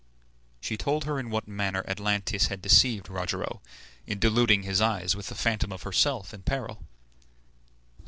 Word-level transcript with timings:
She 0.59 0.77
told 0.77 1.03
her 1.05 1.19
in 1.19 1.29
what 1.29 1.47
manner 1.47 1.83
Atlantes 1.87 2.47
had 2.47 2.59
deceived 2.59 3.07
Rogero, 3.07 3.61
in 4.07 4.17
deluding 4.17 4.63
his 4.63 4.81
eyes 4.81 5.15
with 5.15 5.27
the 5.27 5.35
phantom 5.35 5.71
of 5.71 5.83
herself 5.83 6.33
in 6.33 6.41
peril. 6.41 6.83